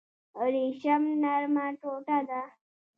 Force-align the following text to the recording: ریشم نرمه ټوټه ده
ریشم 0.51 1.03
نرمه 1.21 1.65
ټوټه 1.81 2.19
ده 2.29 2.41